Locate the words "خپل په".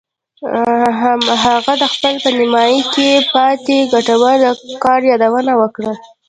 1.93-2.29